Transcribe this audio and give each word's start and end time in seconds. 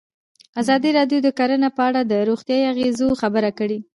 ازادي 0.61 0.89
راډیو 0.97 1.19
د 1.23 1.29
کرهنه 1.37 1.69
په 1.77 1.81
اړه 1.89 2.01
د 2.05 2.13
روغتیایي 2.29 2.65
اغېزو 2.71 3.07
خبره 3.21 3.49
کړې. 3.59 3.79